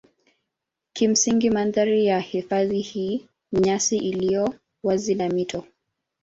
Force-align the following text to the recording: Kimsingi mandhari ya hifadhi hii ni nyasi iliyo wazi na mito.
Kimsingi 0.93 1.49
mandhari 1.49 2.05
ya 2.05 2.19
hifadhi 2.19 2.79
hii 2.81 3.27
ni 3.51 3.59
nyasi 3.61 3.97
iliyo 3.97 4.53
wazi 4.83 5.15
na 5.15 5.29
mito. 5.29 5.63